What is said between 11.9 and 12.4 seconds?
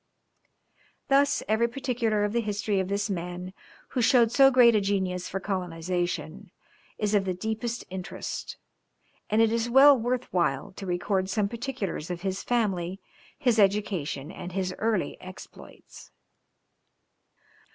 of